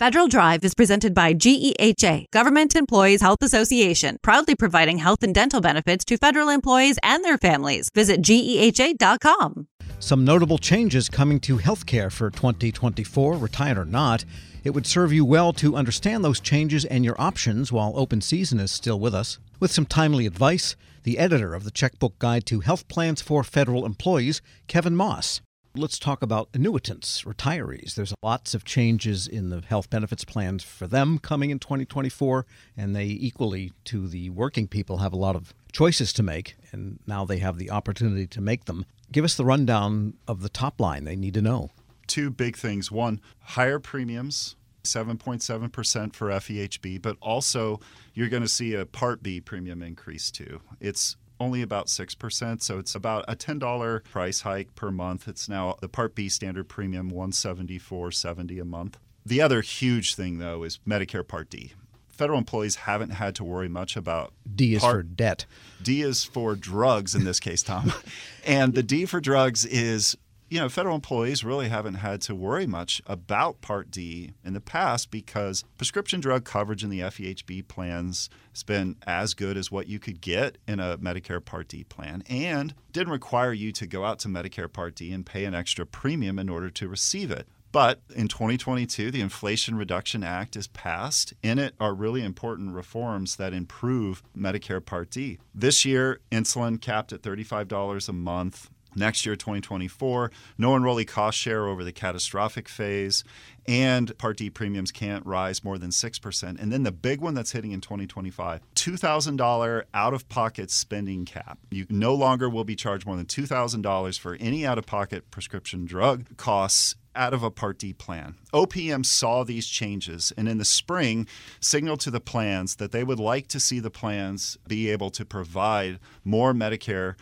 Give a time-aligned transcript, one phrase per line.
[0.00, 5.60] Federal Drive is presented by GEHA, Government Employees Health Association, proudly providing health and dental
[5.60, 7.90] benefits to federal employees and their families.
[7.94, 9.68] Visit GEHA.com.
[10.00, 14.24] Some notable changes coming to healthcare for 2024, retired or not.
[14.64, 18.58] It would serve you well to understand those changes and your options while open season
[18.58, 19.38] is still with us.
[19.60, 20.74] With some timely advice,
[21.04, 25.40] the editor of the Checkbook Guide to Health Plans for Federal Employees, Kevin Moss.
[25.76, 27.96] Let's talk about annuitants, retirees.
[27.96, 32.94] There's lots of changes in the health benefits plans for them coming in 2024, and
[32.94, 37.24] they equally to the working people have a lot of choices to make, and now
[37.24, 38.86] they have the opportunity to make them.
[39.10, 41.72] Give us the rundown of the top line they need to know.
[42.06, 42.92] Two big things.
[42.92, 47.80] One, higher premiums, 7.7% for FEHB, but also
[48.12, 50.60] you're going to see a Part B premium increase too.
[50.80, 55.28] It's only about 6%, so it's about a $10 price hike per month.
[55.28, 58.98] It's now the Part B standard premium 174.70 a month.
[59.26, 61.72] The other huge thing though is Medicare Part D.
[62.08, 65.46] Federal employees haven't had to worry much about D is part, for debt.
[65.82, 67.92] D is for drugs in this case, Tom.
[68.46, 70.16] and the D for drugs is
[70.54, 74.60] you know, federal employees really haven't had to worry much about Part D in the
[74.60, 79.88] past because prescription drug coverage in the FEHB plans has been as good as what
[79.88, 84.04] you could get in a Medicare Part D plan and didn't require you to go
[84.04, 87.48] out to Medicare Part D and pay an extra premium in order to receive it.
[87.72, 91.34] But in 2022, the Inflation Reduction Act is passed.
[91.42, 95.40] In it are really important reforms that improve Medicare Part D.
[95.52, 101.66] This year, insulin capped at $35 a month next year 2024 no enrollee cost share
[101.66, 103.24] over the catastrophic phase
[103.66, 107.52] and part d premiums can't rise more than 6% and then the big one that's
[107.52, 113.26] hitting in 2025 $2000 out-of-pocket spending cap you no longer will be charged more than
[113.26, 118.34] $2000 for any out-of-pocket prescription drug costs out of a Part D plan.
[118.52, 121.26] OPM saw these changes and in the spring
[121.60, 125.24] signaled to the plans that they would like to see the plans be able to
[125.24, 127.14] provide more Medicare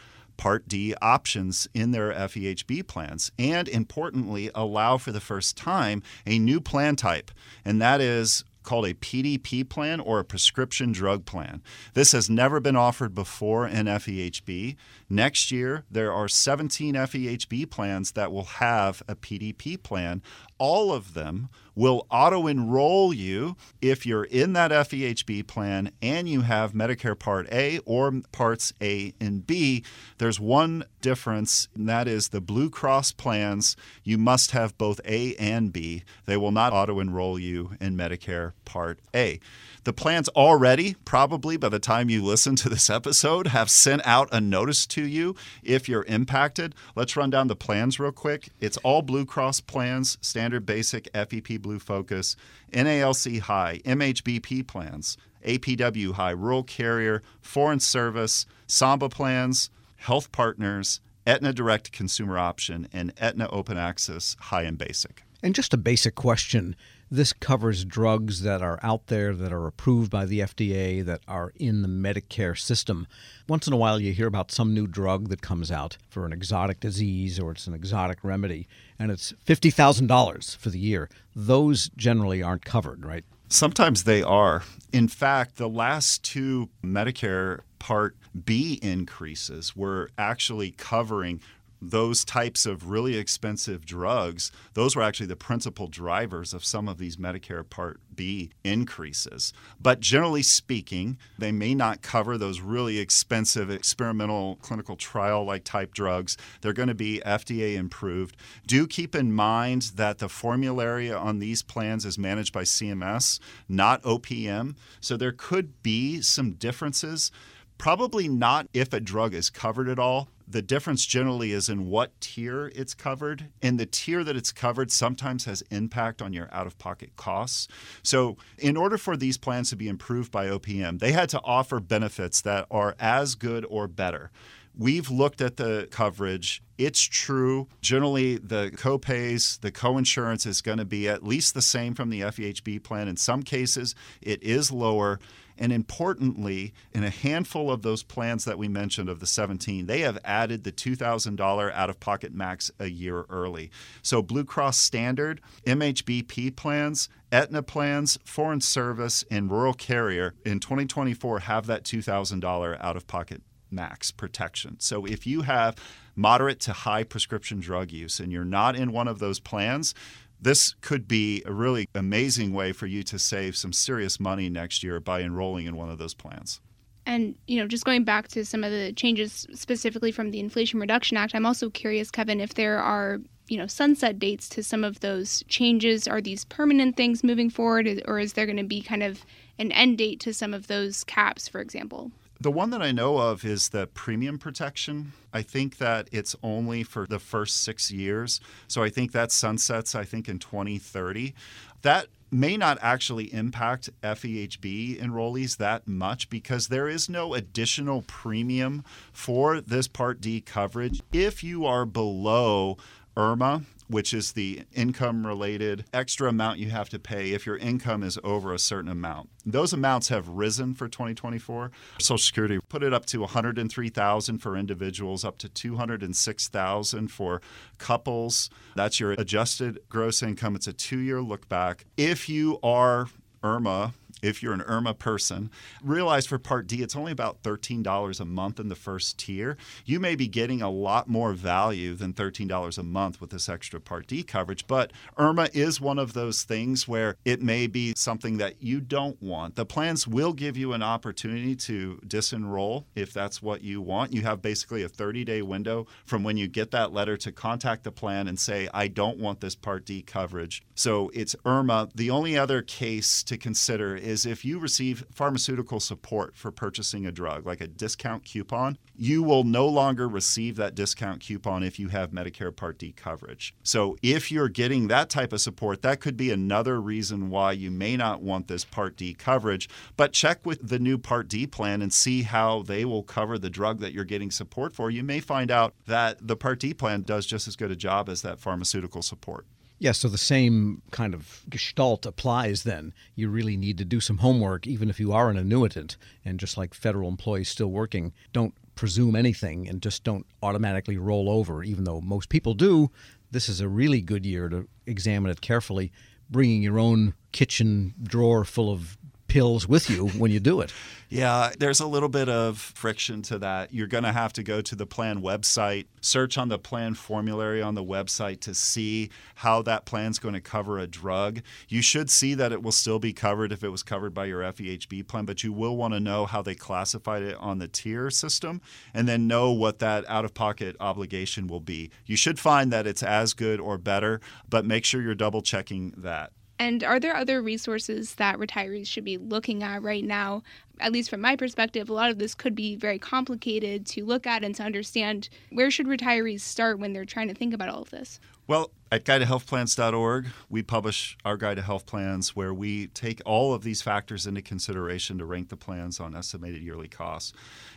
[0.42, 6.36] Part D options in their FEHB plans, and importantly, allow for the first time a
[6.36, 7.30] new plan type,
[7.64, 11.62] and that is called a PDP plan or a prescription drug plan.
[11.94, 14.74] This has never been offered before in FEHB.
[15.12, 20.22] Next year, there are 17 FEHB plans that will have a PDP plan.
[20.56, 26.40] All of them will auto enroll you if you're in that FEHB plan and you
[26.40, 29.84] have Medicare Part A or Parts A and B.
[30.16, 35.34] There's one difference, and that is the Blue Cross plans, you must have both A
[35.36, 36.04] and B.
[36.24, 39.40] They will not auto enroll you in Medicare Part A.
[39.84, 44.28] The plans already, probably by the time you listen to this episode, have sent out
[44.30, 45.34] a notice to you
[45.64, 46.76] if you're impacted.
[46.94, 48.50] Let's run down the plans real quick.
[48.60, 52.36] It's all Blue Cross plans, standard basic FEP Blue Focus,
[52.72, 61.52] NALC High, MHBP plans, APW High, Rural Carrier, Foreign Service, Samba plans, Health Partners, Aetna
[61.52, 65.24] Direct Consumer Option, and Aetna Open Access High and Basic.
[65.42, 66.76] And just a basic question
[67.12, 71.52] this covers drugs that are out there that are approved by the FDA that are
[71.56, 73.06] in the Medicare system.
[73.46, 76.32] Once in a while, you hear about some new drug that comes out for an
[76.32, 78.66] exotic disease or it's an exotic remedy,
[78.98, 81.10] and it's $50,000 for the year.
[81.36, 83.26] Those generally aren't covered, right?
[83.46, 84.62] Sometimes they are.
[84.90, 91.42] In fact, the last two Medicare Part B increases were actually covering
[91.82, 96.96] those types of really expensive drugs, those were actually the principal drivers of some of
[96.96, 99.52] these Medicare Part B increases.
[99.80, 105.92] But generally speaking, they may not cover those really expensive experimental clinical trial like type
[105.92, 106.36] drugs.
[106.60, 108.36] They're going to be FDA improved.
[108.64, 114.02] Do keep in mind that the formulary on these plans is managed by CMS, not
[114.02, 114.76] OPM.
[115.00, 117.32] So there could be some differences.
[117.76, 122.18] Probably not if a drug is covered at all, the difference generally is in what
[122.20, 127.16] tier it's covered and the tier that it's covered sometimes has impact on your out-of-pocket
[127.16, 127.68] costs
[128.02, 131.80] so in order for these plans to be improved by opm they had to offer
[131.80, 134.30] benefits that are as good or better
[134.74, 136.62] We've looked at the coverage.
[136.78, 137.68] It's true.
[137.82, 142.22] Generally, the copays, the coinsurance is going to be at least the same from the
[142.22, 143.06] FEHB plan.
[143.06, 145.20] In some cases, it is lower.
[145.58, 150.00] And importantly, in a handful of those plans that we mentioned of the 17, they
[150.00, 153.70] have added the $2,000 out of pocket max a year early.
[154.02, 161.40] So Blue Cross Standard, MHBP plans, Aetna plans, Foreign Service, and Rural Carrier in 2024
[161.40, 164.76] have that $2,000 out of pocket max protection.
[164.78, 165.76] So if you have
[166.14, 169.94] moderate to high prescription drug use and you're not in one of those plans,
[170.42, 174.82] this could be a really amazing way for you to save some serious money next
[174.82, 176.60] year by enrolling in one of those plans.
[177.06, 180.78] And, you know, just going back to some of the changes specifically from the Inflation
[180.78, 184.84] Reduction Act, I'm also curious, Kevin, if there are, you know, sunset dates to some
[184.84, 186.06] of those changes.
[186.06, 189.24] Are these permanent things moving forward, or is there going to be kind of
[189.58, 192.12] an end date to some of those caps, for example?
[192.42, 195.12] The one that I know of is the premium protection.
[195.32, 198.40] I think that it's only for the first six years.
[198.66, 201.34] So I think that sunsets, I think, in 2030.
[201.82, 208.82] That may not actually impact FEHB enrollees that much because there is no additional premium
[209.12, 211.00] for this Part D coverage.
[211.12, 212.76] If you are below
[213.16, 218.02] IRMAA, which is the income related extra amount you have to pay if your income
[218.02, 219.28] is over a certain amount.
[219.44, 221.70] Those amounts have risen for 2024.
[222.00, 227.42] Social Security put it up to 103,000 for individuals, up to 206,000 for
[227.78, 228.48] couples.
[228.76, 230.56] That's your adjusted gross income.
[230.56, 231.84] It's a 2-year look back.
[231.96, 233.08] If you are
[233.42, 233.92] IRMAA
[234.22, 235.50] if you're an IRMAA person.
[235.82, 239.56] Realize for Part D, it's only about $13 a month in the first tier.
[239.84, 243.80] You may be getting a lot more value than $13 a month with this extra
[243.80, 248.38] Part D coverage, but IRMAA is one of those things where it may be something
[248.38, 249.56] that you don't want.
[249.56, 254.12] The plans will give you an opportunity to disenroll if that's what you want.
[254.12, 257.84] You have basically a 30 day window from when you get that letter to contact
[257.84, 260.62] the plan and say, I don't want this Part D coverage.
[260.74, 261.92] So it's IRMAA.
[261.94, 267.06] The only other case to consider is is if you receive pharmaceutical support for purchasing
[267.06, 271.78] a drug, like a discount coupon, you will no longer receive that discount coupon if
[271.78, 273.54] you have Medicare Part D coverage.
[273.62, 277.70] So if you're getting that type of support, that could be another reason why you
[277.70, 279.68] may not want this Part D coverage.
[279.96, 283.50] But check with the new Part D plan and see how they will cover the
[283.50, 284.90] drug that you're getting support for.
[284.90, 288.10] You may find out that the Part D plan does just as good a job
[288.10, 289.46] as that pharmaceutical support.
[289.82, 292.94] Yeah, so the same kind of gestalt applies then.
[293.16, 295.96] You really need to do some homework, even if you are an annuitant.
[296.24, 301.28] And just like federal employees still working, don't presume anything and just don't automatically roll
[301.28, 302.92] over, even though most people do.
[303.32, 305.90] This is a really good year to examine it carefully,
[306.30, 308.96] bringing your own kitchen drawer full of
[309.32, 310.70] pills with you when you do it.
[311.08, 313.72] Yeah, there's a little bit of friction to that.
[313.72, 317.62] You're going to have to go to the plan website, search on the plan formulary
[317.62, 321.40] on the website to see how that plan's going to cover a drug.
[321.66, 324.42] You should see that it will still be covered if it was covered by your
[324.42, 328.10] FEHB plan, but you will want to know how they classified it on the tier
[328.10, 328.60] system
[328.92, 331.90] and then know what that out of pocket obligation will be.
[332.04, 335.94] You should find that it's as good or better, but make sure you're double checking
[335.96, 336.32] that.
[336.62, 340.44] And are there other resources that retirees should be looking at right now?
[340.80, 344.26] At least from my perspective, a lot of this could be very complicated to look
[344.26, 345.28] at and to understand.
[345.50, 348.18] Where should retirees start when they're trying to think about all of this?
[348.48, 353.62] Well, at guidetohealthplans.org, we publish our guide to health plans where we take all of
[353.62, 357.32] these factors into consideration to rank the plans on estimated yearly costs.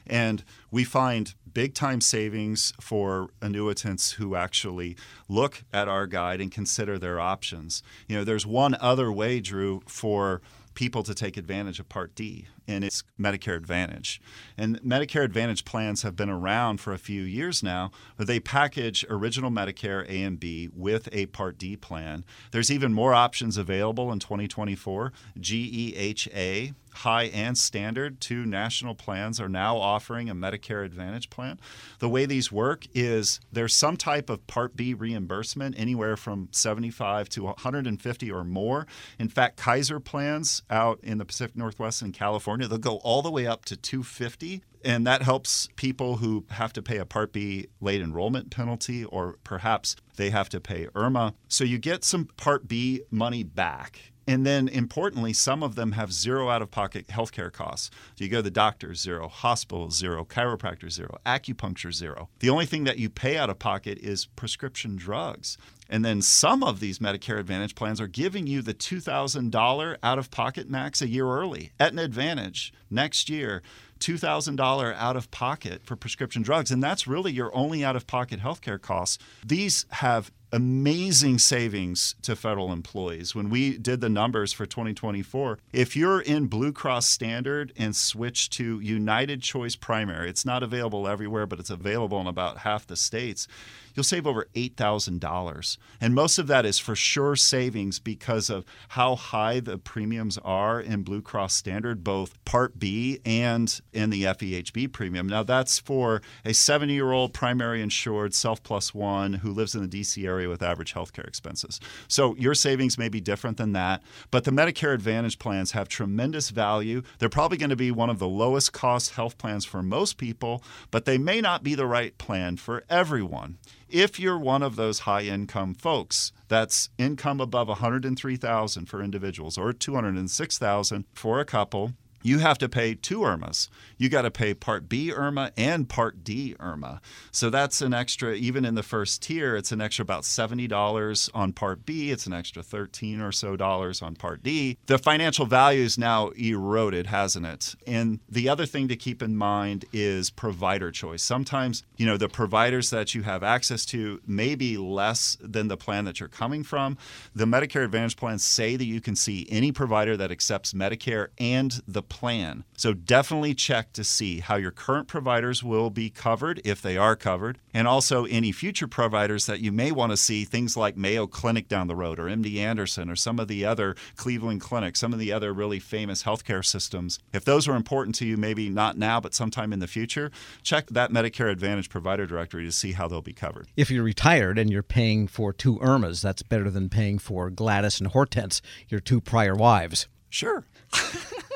[0.07, 4.97] And we find big time savings for annuitants who actually
[5.29, 7.83] look at our guide and consider their options.
[8.07, 10.41] You know, there's one other way, Drew, for
[10.73, 14.21] people to take advantage of Part D, and it's Medicare Advantage.
[14.57, 19.05] And Medicare Advantage plans have been around for a few years now, but they package
[19.09, 22.25] original Medicare A and B with a Part D plan.
[22.51, 25.11] There's even more options available in 2024.
[25.39, 31.59] GEHA high and standard, two national plans are now offering a Medicare Advantage plan.
[31.99, 37.29] The way these work is there's some type of Part B reimbursement, anywhere from 75
[37.29, 38.87] to 150 or more.
[39.19, 43.31] In fact, Kaiser plans out in the Pacific Northwest and California, they'll go all the
[43.31, 47.67] way up to 250 and that helps people who have to pay a Part B
[47.81, 51.33] late enrollment penalty or perhaps they have to pay IRMAA.
[51.47, 56.11] So you get some Part B money back and then importantly, some of them have
[56.11, 57.91] zero out of pocket healthcare costs.
[58.15, 62.29] So you go to the doctor, zero, hospital, zero, chiropractor, zero, acupuncture, zero.
[62.39, 65.57] The only thing that you pay out of pocket is prescription drugs.
[65.87, 70.31] And then some of these Medicare Advantage plans are giving you the $2,000 out of
[70.31, 71.73] pocket max a year early.
[71.79, 73.61] Aetna Advantage next year,
[73.99, 76.71] $2,000 out of pocket for prescription drugs.
[76.71, 79.19] And that's really your only out of pocket healthcare costs.
[79.45, 83.35] These have amazing savings to federal employees.
[83.35, 88.49] When we did the numbers for 2024, if you're in Blue Cross Standard and switch
[88.51, 92.95] to United Choice Primary, it's not available everywhere, but it's available in about half the
[92.95, 93.47] states,
[93.95, 99.15] you'll save over $8,000 And most of that is for sure savings because of how
[99.15, 104.91] high the premiums are in Blue Cross Standard, both Part B and in the FEHB
[104.91, 105.27] premium.
[105.27, 109.87] Now, that's for a 70 year old primary insured self plus one who lives in
[109.87, 111.79] the DC area with average healthcare expenses.
[112.07, 116.49] So your savings may be different than that, but the Medicare Advantage plans have tremendous
[116.49, 117.01] value.
[117.19, 120.61] They're probably going to be one of the lowest cost health plans for most people,
[120.91, 123.57] but they may not be the right plan for everyone.
[123.87, 129.71] If you're one of those high income folks, that's income above 103,000 for individuals or
[129.73, 131.93] 206,000 for a couple,
[132.25, 133.69] you have to pay two IRMAAs.
[133.99, 136.99] You got to pay Part B IRMAA and Part D IRMAA.
[137.31, 141.53] So that's an extra, even in the first tier, it's an extra about $70 on
[141.53, 142.09] Part B.
[142.09, 144.79] It's an extra 13 or so dollars on Part D.
[144.87, 147.75] The financial value is now eroded, hasn't it?
[147.85, 151.21] And the other thing to keep in mind is provider choice.
[151.21, 155.77] Sometimes, you know, the providers that you have access to may be less than the
[155.77, 156.97] plan that you're coming from.
[157.35, 161.81] The Medicare Advantage plans say that you can see any provider that accepts Medicare and
[161.87, 162.63] the plan.
[162.77, 167.17] So definitely check to see how your current providers will be covered, if they are
[167.17, 171.27] covered, and also any future providers that you may want to see, things like Mayo
[171.27, 175.11] Clinic down the road, or MD Anderson, or some of the other Cleveland clinics, some
[175.11, 177.19] of the other really famous healthcare systems.
[177.33, 180.31] If those are important to you, maybe not now, but sometime in the future,
[180.63, 183.67] check that Medicare Advantage provider directory to see how they'll be covered.
[183.75, 187.99] If you're retired and you're paying for two Irmas, that's better than paying for Gladys
[187.99, 190.07] and Hortense, your two prior wives.
[190.29, 190.63] Sure.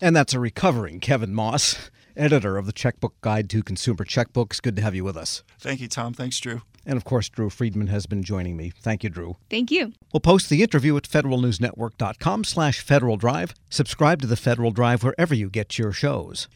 [0.00, 4.60] And that's a recovering Kevin Moss, editor of the Checkbook Guide to Consumer Checkbooks.
[4.60, 5.42] Good to have you with us.
[5.58, 6.14] Thank you, Tom.
[6.14, 6.62] Thanks, Drew.
[6.86, 8.72] And of course, Drew Friedman has been joining me.
[8.80, 9.36] Thank you, Drew.
[9.50, 9.92] Thank you.
[10.12, 13.54] We'll post the interview at federalnewsnetwork.com slash Federal Drive.
[13.68, 16.48] Subscribe to the Federal Drive wherever you get your shows.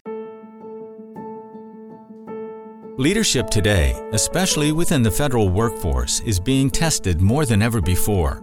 [2.97, 8.43] Leadership today, especially within the federal workforce, is being tested more than ever before.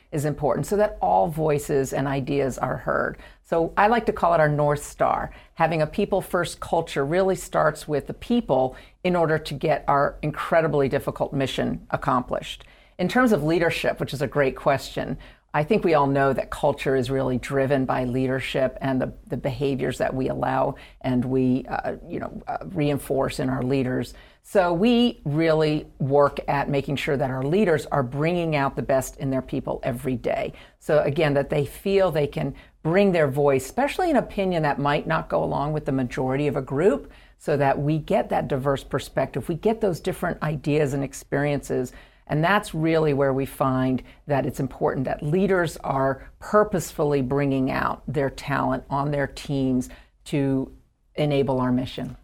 [0.11, 3.17] is important so that all voices and ideas are heard.
[3.43, 5.31] So, I like to call it our North Star.
[5.55, 10.17] Having a people first culture really starts with the people in order to get our
[10.21, 12.63] incredibly difficult mission accomplished.
[12.97, 15.17] In terms of leadership, which is a great question,
[15.53, 19.35] I think we all know that culture is really driven by leadership and the, the
[19.35, 24.13] behaviors that we allow and we, uh, you know, uh, reinforce in our leaders.
[24.43, 29.17] So we really work at making sure that our leaders are bringing out the best
[29.17, 30.53] in their people every day.
[30.79, 35.07] So again, that they feel they can bring their voice, especially an opinion that might
[35.07, 38.83] not go along with the majority of a group, so that we get that diverse
[38.83, 39.47] perspective.
[39.47, 41.93] We get those different ideas and experiences
[42.31, 48.03] and that's really where we find that it's important that leaders are purposefully bringing out
[48.07, 49.89] their talent on their teams
[50.25, 50.71] to
[51.15, 52.15] enable our mission.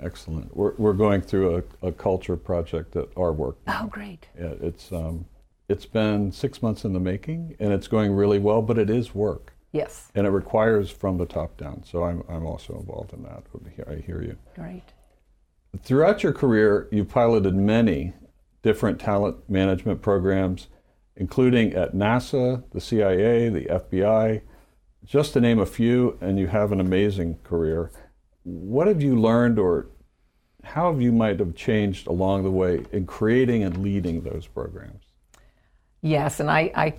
[0.00, 0.56] Excellent.
[0.56, 3.56] We're, we're going through a, a, culture project at our work.
[3.66, 3.82] Now.
[3.84, 4.26] Oh, great.
[4.38, 5.26] Yeah, it's, um,
[5.68, 9.14] it's been six months in the making and it's going really well, but it is
[9.14, 9.52] work.
[9.72, 10.10] Yes.
[10.14, 11.84] And it requires from the top down.
[11.84, 13.44] So I'm, I'm also involved in that.
[13.88, 14.36] I hear you.
[14.54, 14.84] Great.
[15.82, 18.14] Throughout your career, you've piloted many
[18.62, 20.68] different talent management programs,
[21.16, 24.42] including at NASA, the CIA, the FBI,
[25.04, 27.90] just to name a few, and you have an amazing career.
[28.46, 29.88] What have you learned or
[30.62, 35.02] how have you might have changed along the way in creating and leading those programs?
[36.00, 36.94] Yes, and I, I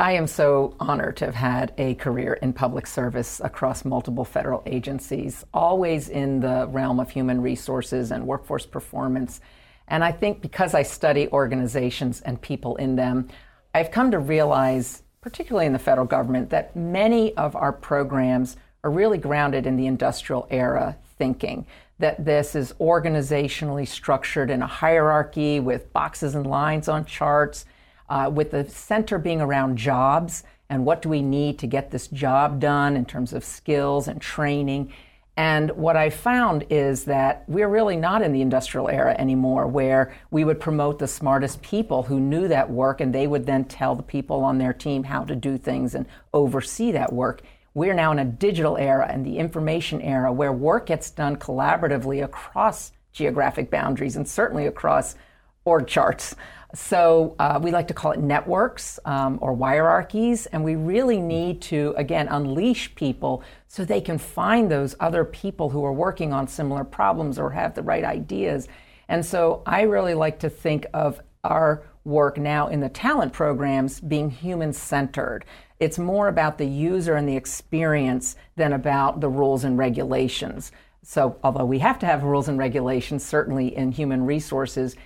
[0.00, 4.64] I am so honored to have had a career in public service across multiple federal
[4.66, 9.40] agencies, always in the realm of human resources and workforce performance.
[9.86, 13.28] And I think because I study organizations and people in them,
[13.72, 18.90] I've come to realize, particularly in the federal government, that many of our programs are
[18.90, 21.66] really grounded in the industrial era thinking.
[21.98, 27.66] That this is organizationally structured in a hierarchy with boxes and lines on charts
[28.08, 32.08] uh, with the center being around jobs and what do we need to get this
[32.08, 34.92] job done in terms of skills and training.
[35.36, 40.12] And what I found is that we're really not in the industrial era anymore, where
[40.32, 43.94] we would promote the smartest people who knew that work and they would then tell
[43.94, 47.42] the people on their team how to do things and oversee that work.
[47.74, 52.24] We're now in a digital era and the information era where work gets done collaboratively
[52.24, 55.14] across geographic boundaries and certainly across
[55.64, 56.34] org charts.
[56.74, 61.62] So uh, we like to call it networks um, or hierarchies, and we really need
[61.62, 66.46] to, again, unleash people so they can find those other people who are working on
[66.46, 68.68] similar problems or have the right ideas.
[69.08, 74.00] And so I really like to think of our work now in the talent programs
[74.00, 75.46] being human centered.
[75.80, 80.72] It's more about the user and the experience than about the rules and regulations.
[81.02, 84.96] So, although we have to have rules and regulations, certainly in human resources,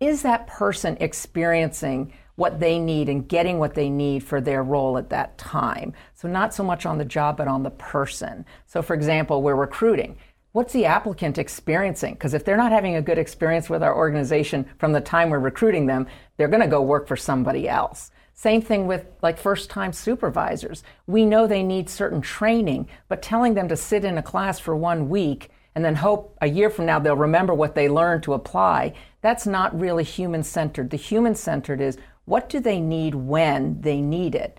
[0.00, 4.96] is that person experiencing what they need and getting what they need for their role
[4.96, 5.92] at that time?
[6.14, 8.46] So, not so much on the job, but on the person.
[8.66, 10.16] So, for example, we're recruiting.
[10.52, 12.14] What's the applicant experiencing?
[12.14, 15.38] Because if they're not having a good experience with our organization from the time we're
[15.38, 18.10] recruiting them, they're going to go work for somebody else.
[18.34, 20.82] Same thing with like first time supervisors.
[21.06, 24.74] We know they need certain training, but telling them to sit in a class for
[24.74, 28.34] one week and then hope a year from now they'll remember what they learned to
[28.34, 30.90] apply that's not really human centered.
[30.90, 31.96] The human centered is
[32.26, 34.58] what do they need when they need it?